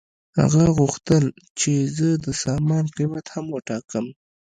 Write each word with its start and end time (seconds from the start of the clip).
هغه 0.39 0.61
وغوښتل 0.69 1.23
چې 1.59 1.71
زه 1.97 2.09
د 2.25 2.27
سامان 2.43 2.85
قیمت 2.97 3.25
هم 3.33 3.45
وټاکم 3.55 4.05